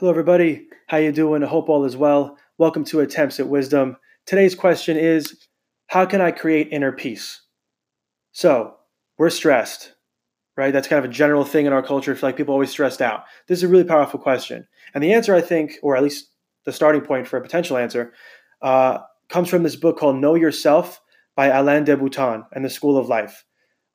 Hello, 0.00 0.08
everybody. 0.08 0.66
How 0.86 0.96
you 0.96 1.12
doing? 1.12 1.44
I 1.44 1.46
hope 1.46 1.68
all 1.68 1.84
is 1.84 1.94
well. 1.94 2.38
Welcome 2.56 2.84
to 2.84 3.00
Attempts 3.00 3.38
at 3.38 3.50
Wisdom. 3.50 3.98
Today's 4.24 4.54
question 4.54 4.96
is, 4.96 5.46
how 5.88 6.06
can 6.06 6.22
I 6.22 6.30
create 6.30 6.68
inner 6.72 6.90
peace? 6.90 7.42
So, 8.32 8.76
we're 9.18 9.28
stressed, 9.28 9.92
right? 10.56 10.72
That's 10.72 10.88
kind 10.88 11.04
of 11.04 11.10
a 11.10 11.12
general 11.12 11.44
thing 11.44 11.66
in 11.66 11.74
our 11.74 11.82
culture. 11.82 12.12
I 12.12 12.14
feel 12.14 12.28
like 12.28 12.38
people 12.38 12.54
always 12.54 12.70
stressed 12.70 13.02
out. 13.02 13.24
This 13.46 13.58
is 13.58 13.64
a 13.64 13.68
really 13.68 13.84
powerful 13.84 14.18
question. 14.18 14.66
And 14.94 15.04
the 15.04 15.12
answer, 15.12 15.34
I 15.34 15.42
think, 15.42 15.74
or 15.82 15.98
at 15.98 16.02
least 16.02 16.30
the 16.64 16.72
starting 16.72 17.02
point 17.02 17.28
for 17.28 17.36
a 17.36 17.42
potential 17.42 17.76
answer, 17.76 18.14
uh, 18.62 19.00
comes 19.28 19.50
from 19.50 19.64
this 19.64 19.76
book 19.76 19.98
called 19.98 20.16
Know 20.16 20.34
Yourself 20.34 21.02
by 21.36 21.48
Alain 21.48 21.84
de 21.84 21.94
Botton 21.94 22.44
and 22.54 22.64
the 22.64 22.70
School 22.70 22.96
of 22.96 23.08
Life. 23.10 23.44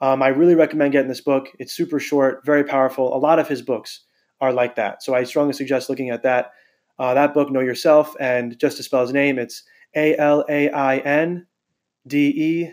Um, 0.01 0.21
I 0.21 0.27
really 0.27 0.53
recommend 0.53 0.91
getting 0.91 1.09
this 1.09 1.21
book. 1.21 1.47
It's 1.57 1.73
super 1.75 1.99
short, 1.99 2.45
very 2.45 2.63
powerful. 2.63 3.11
A 3.11 3.17
lot 3.17 3.39
of 3.39 3.47
his 3.47 3.63
books 3.63 4.03
are 4.41 4.53
like 4.53 4.75
that. 4.75 5.03
So 5.03 5.13
I 5.13 5.23
strongly 5.23 5.53
suggest 5.53 5.89
looking 5.89 6.09
at 6.09 6.23
that. 6.23 6.51
Uh, 6.97 7.13
that 7.13 7.33
book, 7.33 7.51
Know 7.51 7.59
Yourself, 7.59 8.15
and 8.19 8.57
just 8.57 8.77
to 8.77 8.83
spell 8.83 9.01
his 9.01 9.11
name, 9.11 9.37
it's 9.37 9.63
A 9.95 10.15
L 10.17 10.45
A 10.47 10.69
I 10.69 10.97
N 10.99 11.45
D 12.07 12.27
E 12.27 12.71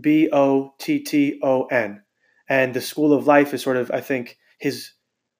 B 0.00 0.28
O 0.32 0.74
T 0.78 1.00
T 1.00 1.40
O 1.42 1.64
N. 1.64 2.02
And 2.48 2.74
the 2.74 2.80
School 2.80 3.12
of 3.12 3.26
Life 3.26 3.52
is 3.52 3.62
sort 3.62 3.76
of, 3.76 3.90
I 3.90 4.00
think, 4.00 4.38
his 4.58 4.92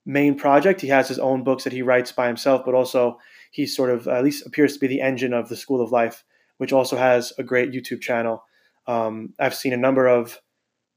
main 0.04 0.36
project. 0.36 0.80
He 0.80 0.88
has 0.88 1.06
his 1.06 1.20
own 1.20 1.44
books 1.44 1.64
that 1.64 1.72
he 1.72 1.82
writes 1.82 2.10
by 2.10 2.26
himself, 2.26 2.62
but 2.64 2.74
also 2.74 3.18
he 3.52 3.64
sort 3.64 3.90
of 3.90 4.08
at 4.08 4.24
least 4.24 4.44
appears 4.44 4.74
to 4.74 4.80
be 4.80 4.88
the 4.88 5.00
engine 5.00 5.32
of 5.32 5.48
the 5.48 5.56
School 5.56 5.80
of 5.80 5.92
Life, 5.92 6.24
which 6.58 6.72
also 6.72 6.96
has 6.96 7.32
a 7.38 7.44
great 7.44 7.70
YouTube 7.70 8.00
channel. 8.00 8.42
Um, 8.88 9.34
I've 9.38 9.54
seen 9.54 9.72
a 9.72 9.76
number 9.76 10.08
of 10.08 10.40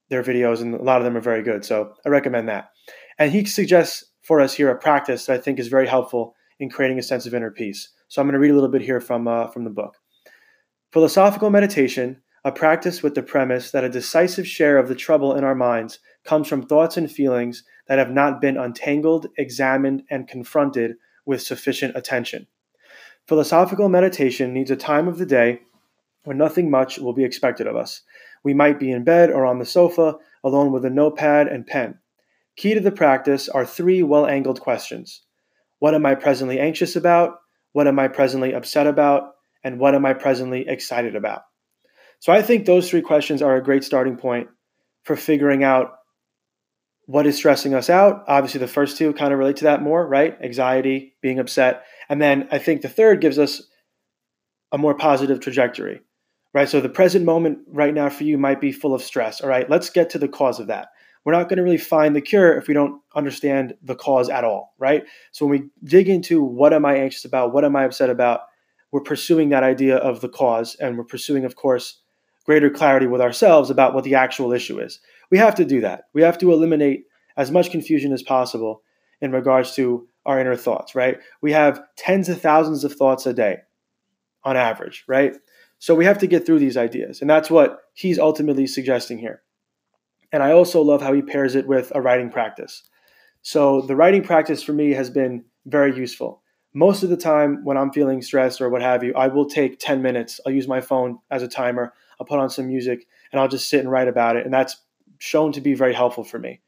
their 0.09 0.23
videos, 0.23 0.61
and 0.61 0.73
a 0.73 0.81
lot 0.81 0.97
of 0.97 1.03
them 1.03 1.15
are 1.15 1.21
very 1.21 1.43
good. 1.43 1.63
So 1.63 1.93
I 2.03 2.09
recommend 2.09 2.49
that. 2.49 2.69
And 3.19 3.31
he 3.31 3.45
suggests 3.45 4.05
for 4.29 4.41
us 4.41 4.53
here 4.53 4.69
a 4.69 4.77
practice 4.77 5.25
that 5.25 5.33
I 5.33 5.41
think 5.41 5.57
is 5.57 5.69
very 5.69 5.87
helpful 5.87 6.35
in 6.59 6.69
creating 6.69 6.99
a 6.99 7.01
sense 7.01 7.25
of 7.25 7.33
inner 7.33 7.49
peace. 7.49 7.89
So 8.09 8.21
I'm 8.21 8.27
going 8.27 8.33
to 8.33 8.39
read 8.39 8.51
a 8.51 8.53
little 8.53 8.69
bit 8.69 8.83
here 8.83 9.01
from, 9.01 9.27
uh, 9.27 9.47
from 9.47 9.63
the 9.63 9.71
book. 9.71 9.95
Philosophical 10.93 11.49
meditation, 11.49 12.21
a 12.45 12.51
practice 12.51 13.01
with 13.01 13.15
the 13.15 13.23
premise 13.23 13.71
that 13.71 13.83
a 13.83 13.89
decisive 13.89 14.47
share 14.47 14.77
of 14.77 14.87
the 14.87 14.93
trouble 14.93 15.33
in 15.33 15.43
our 15.43 15.55
minds 15.55 15.97
comes 16.25 16.47
from 16.47 16.61
thoughts 16.61 16.95
and 16.95 17.11
feelings 17.11 17.63
that 17.87 17.97
have 17.97 18.11
not 18.11 18.39
been 18.39 18.55
untangled, 18.55 19.25
examined, 19.39 20.03
and 20.11 20.27
confronted 20.27 20.97
with 21.25 21.41
sufficient 21.41 21.97
attention. 21.97 22.45
Philosophical 23.27 23.89
meditation 23.89 24.53
needs 24.53 24.69
a 24.69 24.75
time 24.75 25.07
of 25.07 25.17
the 25.17 25.25
day 25.25 25.61
when 26.25 26.37
nothing 26.37 26.69
much 26.69 26.99
will 26.99 27.13
be 27.13 27.23
expected 27.23 27.65
of 27.65 27.75
us. 27.75 28.03
We 28.43 28.53
might 28.53 28.79
be 28.79 28.91
in 28.91 29.03
bed 29.03 29.31
or 29.31 29.47
on 29.47 29.57
the 29.57 29.65
sofa, 29.65 30.17
alone 30.43 30.71
with 30.71 30.85
a 30.85 30.91
notepad 30.91 31.47
and 31.47 31.65
pen. 31.65 31.97
Key 32.59 32.73
to 32.73 32.81
the 32.81 32.91
practice 32.91 33.47
are 33.47 33.65
three 33.65 34.03
well 34.03 34.27
angled 34.27 34.59
questions 34.59 35.21
What 35.79 35.95
am 35.95 36.05
I 36.05 36.15
presently 36.15 36.59
anxious 36.59 36.97
about? 36.97 37.37
What 37.71 37.87
am 37.87 37.97
I 37.97 38.09
presently 38.09 38.53
upset 38.53 38.85
about? 38.85 39.31
And 39.63 39.79
what 39.79 39.95
am 39.95 40.05
I 40.05 40.11
presently 40.11 40.67
excited 40.67 41.15
about? 41.15 41.43
So 42.19 42.33
I 42.33 42.41
think 42.41 42.65
those 42.65 42.89
three 42.89 43.01
questions 43.01 43.41
are 43.41 43.55
a 43.55 43.63
great 43.63 43.85
starting 43.85 44.17
point 44.17 44.49
for 45.03 45.15
figuring 45.15 45.63
out 45.63 45.93
what 47.05 47.25
is 47.25 47.37
stressing 47.37 47.73
us 47.73 47.89
out. 47.89 48.25
Obviously, 48.27 48.59
the 48.59 48.67
first 48.67 48.97
two 48.97 49.13
kind 49.13 49.31
of 49.31 49.39
relate 49.39 49.55
to 49.57 49.63
that 49.63 49.81
more, 49.81 50.05
right? 50.05 50.37
Anxiety, 50.43 51.15
being 51.21 51.39
upset. 51.39 51.85
And 52.09 52.21
then 52.21 52.49
I 52.51 52.57
think 52.57 52.81
the 52.81 52.89
third 52.89 53.21
gives 53.21 53.39
us 53.39 53.63
a 54.73 54.77
more 54.77 54.95
positive 54.95 55.39
trajectory, 55.39 56.01
right? 56.53 56.67
So 56.67 56.81
the 56.81 56.89
present 56.89 57.23
moment 57.23 57.59
right 57.67 57.93
now 57.93 58.09
for 58.09 58.25
you 58.25 58.37
might 58.37 58.59
be 58.59 58.73
full 58.73 58.93
of 58.93 59.01
stress. 59.01 59.39
All 59.39 59.47
right, 59.47 59.69
let's 59.69 59.89
get 59.89 60.09
to 60.09 60.19
the 60.19 60.27
cause 60.27 60.59
of 60.59 60.67
that 60.67 60.89
we're 61.25 61.33
not 61.33 61.49
going 61.49 61.57
to 61.57 61.63
really 61.63 61.77
find 61.77 62.15
the 62.15 62.21
cure 62.21 62.57
if 62.57 62.67
we 62.67 62.73
don't 62.73 63.01
understand 63.15 63.75
the 63.83 63.95
cause 63.95 64.29
at 64.29 64.43
all, 64.43 64.73
right? 64.79 65.03
So 65.31 65.45
when 65.45 65.59
we 65.59 65.69
dig 65.83 66.09
into 66.09 66.41
what 66.43 66.73
am 66.73 66.85
I 66.85 66.95
anxious 66.95 67.25
about, 67.25 67.53
what 67.53 67.65
am 67.65 67.75
I 67.75 67.83
upset 67.83 68.09
about, 68.09 68.41
we're 68.91 69.01
pursuing 69.01 69.49
that 69.49 69.63
idea 69.63 69.97
of 69.97 70.21
the 70.21 70.29
cause 70.29 70.75
and 70.75 70.97
we're 70.97 71.03
pursuing, 71.03 71.45
of 71.45 71.55
course, 71.55 72.01
greater 72.45 72.69
clarity 72.69 73.05
with 73.05 73.21
ourselves 73.21 73.69
about 73.69 73.93
what 73.93 74.03
the 74.03 74.15
actual 74.15 74.53
issue 74.53 74.79
is. 74.79 74.99
We 75.29 75.37
have 75.37 75.55
to 75.55 75.65
do 75.65 75.81
that. 75.81 76.05
We 76.13 76.23
have 76.23 76.37
to 76.39 76.51
eliminate 76.51 77.05
as 77.37 77.51
much 77.51 77.69
confusion 77.69 78.11
as 78.11 78.23
possible 78.23 78.81
in 79.21 79.31
regards 79.31 79.75
to 79.75 80.07
our 80.25 80.39
inner 80.39 80.55
thoughts, 80.55 80.95
right? 80.95 81.19
We 81.41 81.51
have 81.51 81.81
tens 81.95 82.29
of 82.29 82.41
thousands 82.41 82.83
of 82.83 82.93
thoughts 82.93 83.25
a 83.25 83.33
day 83.33 83.57
on 84.43 84.57
average, 84.57 85.03
right? 85.07 85.35
So 85.77 85.95
we 85.95 86.05
have 86.05 86.17
to 86.19 86.27
get 86.27 86.45
through 86.45 86.59
these 86.59 86.77
ideas. 86.77 87.21
And 87.21 87.29
that's 87.29 87.49
what 87.49 87.79
he's 87.93 88.19
ultimately 88.19 88.67
suggesting 88.67 89.17
here. 89.17 89.41
And 90.31 90.43
I 90.43 90.51
also 90.51 90.81
love 90.81 91.01
how 91.01 91.13
he 91.13 91.21
pairs 91.21 91.55
it 91.55 91.67
with 91.67 91.91
a 91.95 92.01
writing 92.01 92.29
practice. 92.29 92.83
So 93.41 93.81
the 93.81 93.95
writing 93.95 94.23
practice 94.23 94.61
for 94.61 94.73
me 94.73 94.91
has 94.91 95.09
been 95.09 95.45
very 95.65 95.95
useful. 95.95 96.41
Most 96.73 97.01
of 97.03 97.09
the 97.09 97.17
time 97.17 97.63
when 97.63 97.77
I'm 97.77 97.91
feeling 97.91 98.21
stressed 98.21 98.61
or 98.61 98.69
what 98.69 98.81
have 98.81 99.03
you, 99.03 99.13
I 99.15 99.27
will 99.27 99.49
take 99.49 99.79
10 99.79 100.01
minutes. 100.01 100.39
I'll 100.45 100.53
use 100.53 100.67
my 100.67 100.81
phone 100.81 101.19
as 101.31 101.41
a 101.41 101.47
timer. 101.47 101.93
I'll 102.19 102.27
put 102.27 102.39
on 102.39 102.49
some 102.49 102.67
music 102.67 103.07
and 103.31 103.41
I'll 103.41 103.47
just 103.47 103.69
sit 103.69 103.79
and 103.79 103.89
write 103.89 104.07
about 104.07 104.35
it. 104.35 104.45
And 104.45 104.53
that's 104.53 104.77
shown 105.17 105.51
to 105.53 105.61
be 105.61 105.73
very 105.73 105.93
helpful 105.93 106.23
for 106.23 106.37
me. 106.37 106.61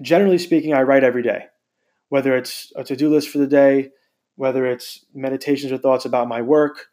Generally 0.00 0.38
speaking, 0.38 0.74
I 0.74 0.82
write 0.82 1.04
every 1.04 1.22
day, 1.22 1.46
whether 2.08 2.36
it's 2.36 2.72
a 2.76 2.84
to 2.84 2.96
do 2.96 3.10
list 3.10 3.28
for 3.28 3.38
the 3.38 3.46
day, 3.46 3.90
whether 4.36 4.66
it's 4.66 5.04
meditations 5.14 5.72
or 5.72 5.78
thoughts 5.78 6.04
about 6.04 6.28
my 6.28 6.42
work, 6.42 6.86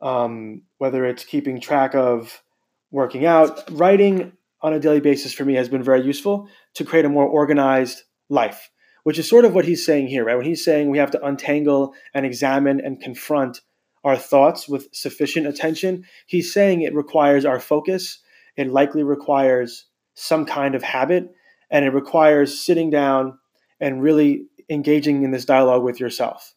um, 0.00 0.62
whether 0.78 1.04
it's 1.04 1.24
keeping 1.24 1.60
track 1.60 1.94
of 1.94 2.42
working 2.90 3.24
out. 3.24 3.70
Writing 3.70 4.32
on 4.62 4.72
a 4.72 4.80
daily 4.80 5.00
basis 5.00 5.32
for 5.32 5.44
me 5.44 5.54
has 5.54 5.68
been 5.68 5.82
very 5.82 6.02
useful 6.02 6.48
to 6.74 6.84
create 6.84 7.04
a 7.04 7.08
more 7.10 7.26
organized 7.26 8.02
life, 8.28 8.70
which 9.02 9.18
is 9.18 9.28
sort 9.28 9.44
of 9.44 9.54
what 9.54 9.64
he's 9.64 9.84
saying 9.84 10.06
here, 10.06 10.24
right? 10.24 10.36
When 10.36 10.46
he's 10.46 10.64
saying 10.64 10.90
we 10.90 10.98
have 10.98 11.10
to 11.12 11.24
untangle 11.24 11.94
and 12.14 12.24
examine 12.24 12.80
and 12.80 13.00
confront 13.00 13.60
our 14.04 14.16
thoughts 14.16 14.68
with 14.68 14.88
sufficient 14.92 15.46
attention, 15.46 16.04
he's 16.26 16.52
saying 16.52 16.82
it 16.82 16.94
requires 16.94 17.44
our 17.44 17.60
focus. 17.60 18.20
It 18.56 18.68
likely 18.68 19.02
requires 19.02 19.86
some 20.14 20.44
kind 20.44 20.74
of 20.74 20.82
habit, 20.82 21.30
and 21.70 21.84
it 21.84 21.90
requires 21.90 22.62
sitting 22.62 22.90
down 22.90 23.38
and 23.80 24.02
really 24.02 24.46
engaging 24.68 25.22
in 25.22 25.30
this 25.30 25.44
dialogue 25.44 25.82
with 25.82 26.00
yourself. 26.00 26.54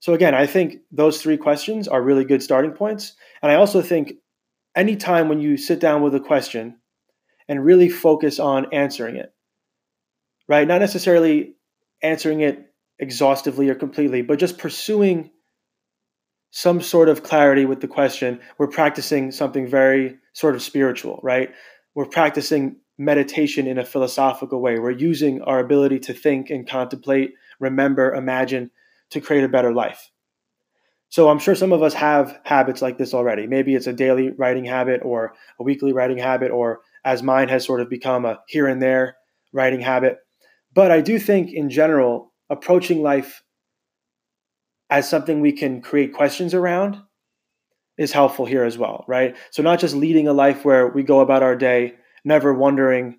So, 0.00 0.14
again, 0.14 0.34
I 0.34 0.46
think 0.46 0.76
those 0.92 1.20
three 1.20 1.36
questions 1.36 1.88
are 1.88 2.00
really 2.00 2.24
good 2.24 2.42
starting 2.42 2.70
points. 2.72 3.14
And 3.42 3.50
I 3.50 3.56
also 3.56 3.82
think 3.82 4.12
anytime 4.76 5.28
when 5.28 5.40
you 5.40 5.56
sit 5.56 5.80
down 5.80 6.02
with 6.02 6.14
a 6.14 6.20
question, 6.20 6.76
and 7.48 7.64
really 7.64 7.88
focus 7.88 8.38
on 8.38 8.72
answering 8.72 9.16
it. 9.16 9.32
Right? 10.48 10.66
Not 10.66 10.80
necessarily 10.80 11.54
answering 12.02 12.40
it 12.40 12.72
exhaustively 12.98 13.68
or 13.68 13.74
completely, 13.74 14.22
but 14.22 14.38
just 14.38 14.58
pursuing 14.58 15.30
some 16.50 16.80
sort 16.80 17.08
of 17.08 17.22
clarity 17.22 17.64
with 17.64 17.80
the 17.80 17.88
question. 17.88 18.40
We're 18.56 18.68
practicing 18.68 19.30
something 19.30 19.66
very 19.66 20.18
sort 20.32 20.54
of 20.54 20.62
spiritual, 20.62 21.20
right? 21.22 21.50
We're 21.94 22.06
practicing 22.06 22.76
meditation 22.96 23.66
in 23.66 23.78
a 23.78 23.84
philosophical 23.84 24.60
way. 24.60 24.78
We're 24.78 24.90
using 24.90 25.42
our 25.42 25.60
ability 25.60 26.00
to 26.00 26.14
think 26.14 26.50
and 26.50 26.68
contemplate, 26.68 27.34
remember, 27.60 28.14
imagine 28.14 28.70
to 29.10 29.20
create 29.20 29.44
a 29.44 29.48
better 29.48 29.72
life. 29.72 30.10
So 31.10 31.30
I'm 31.30 31.38
sure 31.38 31.54
some 31.54 31.72
of 31.72 31.82
us 31.82 31.94
have 31.94 32.38
habits 32.44 32.82
like 32.82 32.98
this 32.98 33.14
already. 33.14 33.46
Maybe 33.46 33.74
it's 33.74 33.86
a 33.86 33.92
daily 33.92 34.30
writing 34.30 34.64
habit 34.64 35.00
or 35.02 35.34
a 35.58 35.62
weekly 35.62 35.92
writing 35.92 36.18
habit 36.18 36.50
or 36.50 36.80
as 37.04 37.22
mine 37.22 37.48
has 37.48 37.64
sort 37.64 37.80
of 37.80 37.88
become 37.88 38.24
a 38.24 38.40
here 38.48 38.66
and 38.66 38.82
there 38.82 39.16
writing 39.52 39.80
habit. 39.80 40.18
But 40.74 40.90
I 40.90 41.00
do 41.00 41.18
think, 41.18 41.52
in 41.52 41.70
general, 41.70 42.32
approaching 42.50 43.02
life 43.02 43.42
as 44.90 45.08
something 45.08 45.40
we 45.40 45.52
can 45.52 45.80
create 45.80 46.14
questions 46.14 46.54
around 46.54 46.98
is 47.96 48.12
helpful 48.12 48.46
here 48.46 48.64
as 48.64 48.78
well, 48.78 49.04
right? 49.08 49.36
So, 49.50 49.62
not 49.62 49.80
just 49.80 49.94
leading 49.94 50.28
a 50.28 50.32
life 50.32 50.64
where 50.64 50.88
we 50.88 51.02
go 51.02 51.20
about 51.20 51.42
our 51.42 51.56
day 51.56 51.94
never 52.24 52.52
wondering 52.52 53.18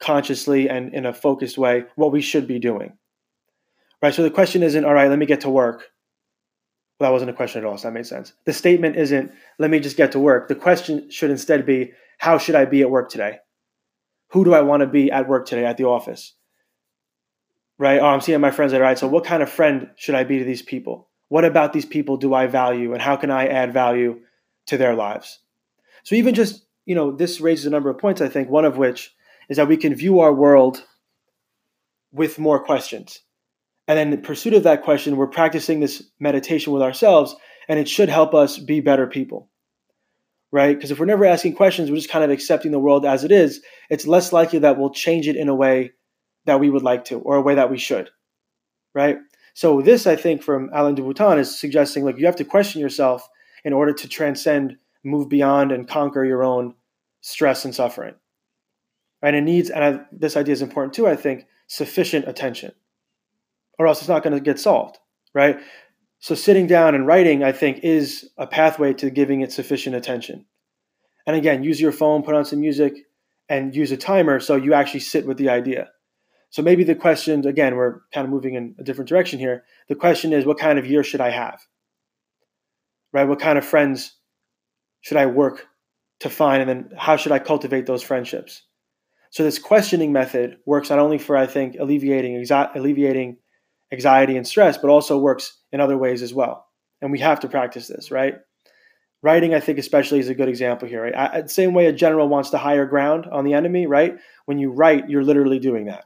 consciously 0.00 0.68
and 0.68 0.92
in 0.94 1.06
a 1.06 1.12
focused 1.12 1.58
way 1.58 1.84
what 1.96 2.12
we 2.12 2.20
should 2.20 2.46
be 2.46 2.58
doing, 2.58 2.98
right? 4.02 4.14
So, 4.14 4.22
the 4.22 4.30
question 4.30 4.62
isn't, 4.62 4.84
all 4.84 4.94
right, 4.94 5.08
let 5.08 5.18
me 5.18 5.26
get 5.26 5.40
to 5.42 5.50
work. 5.50 5.84
Well, 6.98 7.08
that 7.08 7.12
wasn't 7.12 7.30
a 7.30 7.34
question 7.34 7.62
at 7.62 7.66
all, 7.66 7.78
so 7.78 7.88
that 7.88 7.94
made 7.94 8.06
sense. 8.06 8.32
The 8.44 8.52
statement 8.52 8.96
isn't, 8.96 9.32
let 9.58 9.70
me 9.70 9.80
just 9.80 9.96
get 9.96 10.12
to 10.12 10.20
work. 10.20 10.48
The 10.48 10.54
question 10.54 11.10
should 11.10 11.30
instead 11.30 11.66
be, 11.66 11.92
how 12.22 12.38
should 12.38 12.54
I 12.54 12.66
be 12.66 12.82
at 12.82 12.90
work 12.90 13.10
today? 13.10 13.38
Who 14.28 14.44
do 14.44 14.54
I 14.54 14.60
want 14.60 14.82
to 14.82 14.86
be 14.86 15.10
at 15.10 15.28
work 15.28 15.44
today 15.44 15.64
at 15.64 15.76
the 15.76 15.86
office? 15.86 16.36
Right? 17.78 17.98
Oh, 17.98 18.06
I'm 18.06 18.20
seeing 18.20 18.40
my 18.40 18.52
friends. 18.52 18.72
All 18.72 18.80
right. 18.80 18.96
So, 18.96 19.08
what 19.08 19.24
kind 19.24 19.42
of 19.42 19.50
friend 19.50 19.90
should 19.96 20.14
I 20.14 20.22
be 20.22 20.38
to 20.38 20.44
these 20.44 20.62
people? 20.62 21.08
What 21.30 21.44
about 21.44 21.72
these 21.72 21.84
people 21.84 22.16
do 22.16 22.32
I 22.32 22.46
value, 22.46 22.92
and 22.92 23.02
how 23.02 23.16
can 23.16 23.32
I 23.32 23.48
add 23.48 23.72
value 23.72 24.20
to 24.66 24.78
their 24.78 24.94
lives? 24.94 25.40
So, 26.04 26.14
even 26.14 26.36
just 26.36 26.64
you 26.86 26.94
know, 26.94 27.10
this 27.10 27.40
raises 27.40 27.66
a 27.66 27.70
number 27.70 27.90
of 27.90 27.98
points. 27.98 28.20
I 28.20 28.28
think 28.28 28.48
one 28.48 28.64
of 28.64 28.76
which 28.76 29.12
is 29.48 29.56
that 29.56 29.66
we 29.66 29.76
can 29.76 29.92
view 29.92 30.20
our 30.20 30.32
world 30.32 30.84
with 32.12 32.38
more 32.38 32.62
questions. 32.62 33.18
And 33.88 33.98
then 33.98 34.12
in 34.12 34.22
pursuit 34.22 34.54
of 34.54 34.62
that 34.62 34.84
question, 34.84 35.16
we're 35.16 35.26
practicing 35.26 35.80
this 35.80 36.04
meditation 36.20 36.72
with 36.72 36.82
ourselves, 36.82 37.34
and 37.66 37.80
it 37.80 37.88
should 37.88 38.08
help 38.08 38.32
us 38.32 38.58
be 38.58 38.78
better 38.78 39.08
people 39.08 39.48
right? 40.52 40.76
Because 40.76 40.90
if 40.90 41.00
we're 41.00 41.06
never 41.06 41.24
asking 41.24 41.54
questions, 41.54 41.90
we're 41.90 41.96
just 41.96 42.10
kind 42.10 42.24
of 42.24 42.30
accepting 42.30 42.70
the 42.70 42.78
world 42.78 43.06
as 43.06 43.24
it 43.24 43.32
is, 43.32 43.62
it's 43.90 44.06
less 44.06 44.32
likely 44.32 44.60
that 44.60 44.78
we'll 44.78 44.90
change 44.90 45.26
it 45.26 45.34
in 45.34 45.48
a 45.48 45.54
way 45.54 45.92
that 46.44 46.60
we 46.60 46.70
would 46.70 46.82
like 46.82 47.06
to 47.06 47.18
or 47.20 47.36
a 47.36 47.42
way 47.42 47.54
that 47.54 47.70
we 47.70 47.78
should, 47.78 48.10
right? 48.94 49.16
So 49.54 49.80
this, 49.80 50.06
I 50.06 50.16
think, 50.16 50.42
from 50.42 50.70
Alain 50.72 50.94
de 50.94 51.38
is 51.38 51.58
suggesting 51.58 52.04
like 52.04 52.18
you 52.18 52.26
have 52.26 52.36
to 52.36 52.44
question 52.44 52.80
yourself 52.80 53.28
in 53.64 53.72
order 53.72 53.92
to 53.92 54.08
transcend, 54.08 54.76
move 55.04 55.28
beyond, 55.28 55.72
and 55.72 55.88
conquer 55.88 56.24
your 56.24 56.44
own 56.44 56.74
stress 57.20 57.64
and 57.64 57.74
suffering. 57.74 58.14
And 59.22 59.36
it 59.36 59.42
needs, 59.42 59.70
and 59.70 59.84
I, 59.84 60.00
this 60.10 60.36
idea 60.36 60.52
is 60.52 60.62
important 60.62 60.94
too. 60.94 61.06
I 61.06 61.16
think 61.16 61.46
sufficient 61.66 62.28
attention, 62.28 62.72
or 63.78 63.86
else 63.86 64.00
it's 64.00 64.08
not 64.08 64.22
going 64.22 64.34
to 64.34 64.40
get 64.40 64.58
solved, 64.58 64.98
right? 65.32 65.60
So 66.22 66.36
sitting 66.36 66.68
down 66.68 66.94
and 66.94 67.04
writing, 67.04 67.42
I 67.42 67.50
think, 67.50 67.80
is 67.82 68.30
a 68.38 68.46
pathway 68.46 68.92
to 68.94 69.10
giving 69.10 69.40
it 69.40 69.50
sufficient 69.50 69.96
attention. 69.96 70.46
And 71.26 71.34
again, 71.34 71.64
use 71.64 71.80
your 71.80 71.90
phone, 71.90 72.22
put 72.22 72.36
on 72.36 72.44
some 72.44 72.60
music, 72.60 72.94
and 73.48 73.74
use 73.74 73.90
a 73.90 73.96
timer 73.96 74.38
so 74.38 74.54
you 74.54 74.72
actually 74.72 75.00
sit 75.00 75.26
with 75.26 75.36
the 75.36 75.48
idea. 75.48 75.88
So 76.50 76.62
maybe 76.62 76.84
the 76.84 76.94
question, 76.94 77.44
again, 77.44 77.74
we're 77.74 78.02
kind 78.14 78.24
of 78.24 78.30
moving 78.30 78.54
in 78.54 78.76
a 78.78 78.84
different 78.84 79.08
direction 79.08 79.40
here. 79.40 79.64
The 79.88 79.96
question 79.96 80.32
is, 80.32 80.46
what 80.46 80.60
kind 80.60 80.78
of 80.78 80.86
year 80.86 81.02
should 81.02 81.20
I 81.20 81.30
have? 81.30 81.60
Right? 83.12 83.26
What 83.26 83.40
kind 83.40 83.58
of 83.58 83.64
friends 83.64 84.14
should 85.00 85.16
I 85.16 85.26
work 85.26 85.66
to 86.20 86.30
find? 86.30 86.62
And 86.62 86.70
then 86.70 86.96
how 86.96 87.16
should 87.16 87.32
I 87.32 87.40
cultivate 87.40 87.86
those 87.86 88.04
friendships? 88.04 88.62
So 89.30 89.42
this 89.42 89.58
questioning 89.58 90.12
method 90.12 90.58
works 90.66 90.90
not 90.90 91.00
only 91.00 91.18
for, 91.18 91.36
I 91.36 91.48
think, 91.48 91.74
alleviating, 91.80 92.46
alleviating 92.76 93.38
anxiety 93.92 94.36
and 94.36 94.46
stress, 94.46 94.78
but 94.78 94.90
also 94.90 95.18
works 95.18 95.58
in 95.70 95.80
other 95.80 95.98
ways 95.98 96.22
as 96.22 96.32
well. 96.32 96.66
And 97.00 97.12
we 97.12 97.18
have 97.18 97.40
to 97.40 97.48
practice 97.48 97.88
this, 97.88 98.10
right? 98.10 98.36
Writing, 99.22 99.54
I 99.54 99.60
think, 99.60 99.78
especially 99.78 100.18
is 100.18 100.28
a 100.28 100.34
good 100.34 100.48
example 100.48 100.88
here. 100.88 101.02
Right? 101.02 101.14
I, 101.14 101.40
the 101.42 101.48
same 101.48 101.74
way 101.74 101.86
a 101.86 101.92
general 101.92 102.28
wants 102.28 102.50
to 102.50 102.58
higher 102.58 102.86
ground 102.86 103.26
on 103.30 103.44
the 103.44 103.54
enemy, 103.54 103.86
right? 103.86 104.16
When 104.46 104.58
you 104.58 104.70
write, 104.70 105.08
you're 105.08 105.24
literally 105.24 105.58
doing 105.58 105.86
that, 105.86 106.04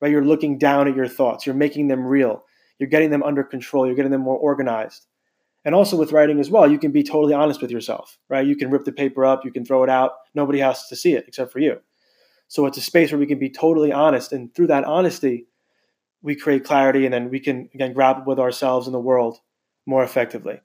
right? 0.00 0.10
You're 0.10 0.24
looking 0.24 0.56
down 0.58 0.88
at 0.88 0.96
your 0.96 1.08
thoughts. 1.08 1.44
You're 1.44 1.54
making 1.54 1.88
them 1.88 2.06
real. 2.06 2.44
You're 2.78 2.88
getting 2.88 3.10
them 3.10 3.22
under 3.22 3.44
control. 3.44 3.86
You're 3.86 3.96
getting 3.96 4.12
them 4.12 4.22
more 4.22 4.38
organized. 4.38 5.06
And 5.64 5.74
also 5.74 5.96
with 5.96 6.12
writing 6.12 6.40
as 6.40 6.50
well, 6.50 6.70
you 6.70 6.78
can 6.78 6.92
be 6.92 7.02
totally 7.02 7.32
honest 7.32 7.62
with 7.62 7.70
yourself, 7.70 8.18
right? 8.28 8.46
You 8.46 8.56
can 8.56 8.70
rip 8.70 8.84
the 8.84 8.92
paper 8.92 9.24
up, 9.24 9.44
you 9.44 9.52
can 9.52 9.64
throw 9.64 9.82
it 9.82 9.88
out. 9.88 10.12
Nobody 10.34 10.58
has 10.58 10.86
to 10.88 10.96
see 10.96 11.14
it 11.14 11.24
except 11.26 11.52
for 11.52 11.58
you. 11.58 11.80
So 12.48 12.66
it's 12.66 12.76
a 12.76 12.82
space 12.82 13.10
where 13.10 13.18
we 13.18 13.26
can 13.26 13.38
be 13.38 13.48
totally 13.48 13.90
honest. 13.90 14.32
And 14.32 14.54
through 14.54 14.66
that 14.66 14.84
honesty, 14.84 15.46
we 16.24 16.34
create 16.34 16.64
clarity 16.64 17.04
and 17.04 17.12
then 17.12 17.28
we 17.28 17.38
can, 17.38 17.68
again, 17.74 17.92
grapple 17.92 18.24
with 18.24 18.40
ourselves 18.40 18.86
and 18.86 18.94
the 18.94 18.98
world 18.98 19.38
more 19.86 20.02
effectively. 20.02 20.58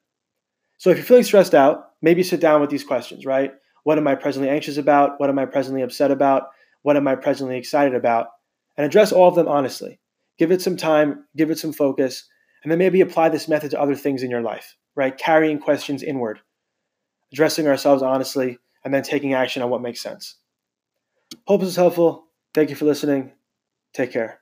So 0.77 0.89
if 0.89 0.95
you're 0.95 1.05
feeling 1.05 1.23
stressed 1.23 1.53
out, 1.53 1.91
maybe 2.01 2.23
sit 2.23 2.39
down 2.39 2.61
with 2.61 2.69
these 2.69 2.85
questions, 2.85 3.25
right? 3.25 3.51
What 3.83 3.97
am 3.97 4.07
I 4.07 4.15
presently 4.15 4.49
anxious 4.49 4.77
about? 4.77 5.19
What 5.19 5.29
am 5.29 5.37
I 5.37 5.45
presently 5.45 5.81
upset 5.81 6.11
about? 6.11 6.43
What 6.83 6.95
am 6.95 7.09
I 7.09 7.15
presently 7.15 7.57
excited 7.57 7.93
about? 7.93 8.27
And 8.77 8.85
address 8.85 9.11
all 9.11 9.27
of 9.27 9.35
them 9.35 9.49
honestly. 9.49 9.99
Give 10.37 10.53
it 10.53 10.61
some 10.61 10.77
time, 10.77 11.25
give 11.35 11.51
it 11.51 11.59
some 11.59 11.73
focus, 11.73 12.29
and 12.63 12.71
then 12.71 12.79
maybe 12.79 13.01
apply 13.01 13.27
this 13.27 13.49
method 13.49 13.71
to 13.71 13.81
other 13.81 13.95
things 13.95 14.23
in 14.23 14.31
your 14.31 14.41
life, 14.41 14.77
right? 14.95 15.17
Carrying 15.17 15.59
questions 15.59 16.03
inward, 16.03 16.39
addressing 17.33 17.67
ourselves 17.67 18.01
honestly, 18.01 18.59
and 18.85 18.93
then 18.93 19.03
taking 19.03 19.33
action 19.33 19.61
on 19.61 19.69
what 19.69 19.81
makes 19.81 20.01
sense. 20.01 20.37
Hope 21.47 21.59
this 21.59 21.71
is 21.71 21.75
helpful. 21.75 22.27
Thank 22.53 22.69
you 22.69 22.77
for 22.77 22.85
listening. 22.85 23.33
Take 23.93 24.13
care. 24.13 24.38